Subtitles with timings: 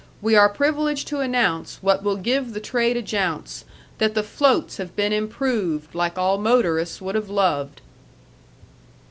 [0.19, 3.65] We are privileged to announce what will give the trade a jounce,
[3.99, 7.81] that the floats have been improved like all motorists would have loved."